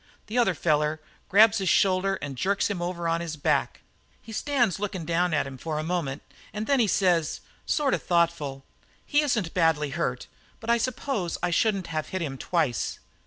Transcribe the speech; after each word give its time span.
The 0.25 0.37
other 0.39 0.55
feller 0.55 0.99
grabs 1.29 1.59
his 1.59 1.69
shoulder 1.69 2.15
and 2.23 2.35
jerks 2.35 2.71
him 2.71 2.81
over 2.81 3.07
on 3.07 3.21
his 3.21 3.35
back. 3.37 3.81
"He 4.19 4.31
stands 4.31 4.79
lookin' 4.79 5.05
down 5.05 5.31
at 5.31 5.45
him 5.45 5.59
for 5.59 5.77
a 5.77 5.83
moment, 5.83 6.23
and 6.51 6.65
then 6.65 6.79
he 6.79 6.87
says, 6.87 7.41
sort 7.67 7.93
of 7.93 8.01
thoughtful: 8.01 8.65
'He 9.05 9.21
isn't 9.21 9.53
badly 9.53 9.91
hurt, 9.91 10.25
but 10.59 10.71
I 10.71 10.79
suppose 10.79 11.37
I 11.43 11.51
shouldn't 11.51 11.85
have 11.85 12.07
hit 12.07 12.21
him 12.23 12.39
twice.' 12.39 12.97